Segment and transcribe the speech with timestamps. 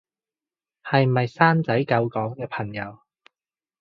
[0.83, 3.01] 係咪生仔救港嘅朋友